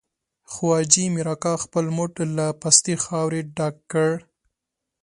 خو 0.51 0.65
حاجي 0.75 1.05
مير 1.13 1.27
اکا 1.33 1.53
خپل 1.63 1.85
موټ 1.97 2.13
له 2.37 2.45
پستې 2.61 2.93
خاورې 3.03 3.41
ډک 3.55 3.75
کړ. 3.91 4.09